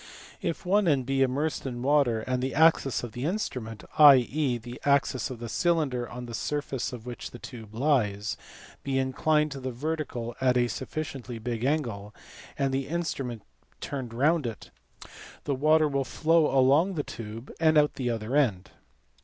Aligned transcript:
If 0.41 0.65
one 0.65 0.87
end 0.87 1.05
be 1.05 1.21
immersed 1.21 1.63
in 1.67 1.83
water, 1.83 2.21
and 2.21 2.41
the 2.41 2.55
axis 2.55 3.03
of 3.03 3.11
the 3.11 3.23
instrument 3.25 3.83
(i.e. 3.99 4.57
the 4.57 4.81
axis 4.83 5.29
of 5.29 5.37
the 5.37 5.47
cylinder 5.47 6.09
on 6.09 6.25
the 6.25 6.33
surface 6.33 6.91
of 6.91 7.05
which 7.05 7.29
the 7.29 7.37
tube 7.37 7.75
lies) 7.75 8.35
be 8.81 8.97
inclined 8.97 9.51
to 9.51 9.59
the 9.59 9.69
vertical 9.71 10.35
at 10.41 10.57
a 10.57 10.69
sufficiently 10.69 11.37
big 11.37 11.63
angle, 11.63 12.15
and 12.57 12.73
the 12.73 12.87
instrument 12.87 13.43
turned 13.79 14.11
round 14.11 14.47
it, 14.47 14.71
the 15.43 15.53
water 15.53 15.87
will 15.87 16.03
flow 16.03 16.47
along 16.47 16.95
the 16.95 17.03
tube 17.03 17.53
and 17.59 17.77
out 17.77 17.83
at 17.83 17.93
the 17.93 18.09
other 18.09 18.35
end. 18.35 18.71